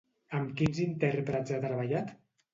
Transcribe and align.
Amb 0.37 0.53
quins 0.61 0.79
intèrprets 0.85 1.55
ha 1.55 1.61
treballat? 1.69 2.13